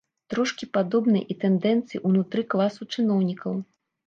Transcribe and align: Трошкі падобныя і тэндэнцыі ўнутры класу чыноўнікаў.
Трошкі 0.33 0.67
падобныя 0.77 1.27
і 1.33 1.35
тэндэнцыі 1.43 2.01
ўнутры 2.07 2.41
класу 2.55 2.89
чыноўнікаў. 2.97 3.53